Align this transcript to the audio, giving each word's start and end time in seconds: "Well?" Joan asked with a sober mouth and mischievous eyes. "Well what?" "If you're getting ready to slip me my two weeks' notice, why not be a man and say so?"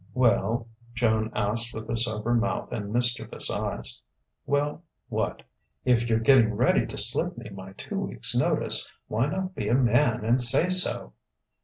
"Well?" 0.15 0.65
Joan 0.95 1.31
asked 1.35 1.75
with 1.75 1.87
a 1.87 1.95
sober 1.95 2.33
mouth 2.33 2.71
and 2.71 2.91
mischievous 2.91 3.51
eyes. 3.51 4.01
"Well 4.47 4.81
what?" 5.09 5.43
"If 5.85 6.09
you're 6.09 6.17
getting 6.17 6.55
ready 6.55 6.87
to 6.87 6.97
slip 6.97 7.37
me 7.37 7.51
my 7.51 7.73
two 7.73 7.99
weeks' 7.99 8.35
notice, 8.35 8.91
why 9.09 9.27
not 9.27 9.53
be 9.53 9.67
a 9.67 9.75
man 9.75 10.25
and 10.25 10.41
say 10.41 10.71
so?" 10.71 11.13